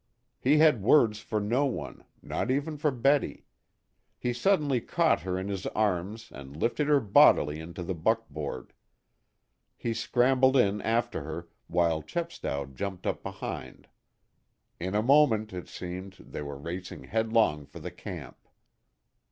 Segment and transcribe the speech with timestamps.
[0.39, 3.45] He had words for no one not even for Betty.
[4.17, 8.73] He suddenly caught her in his arms and lifted her bodily into the buckboard.
[9.77, 13.89] He scrambled in after her, while Chepstow jumped up behind.
[14.79, 18.47] In a moment, it seemed, they were racing headlong for the camp.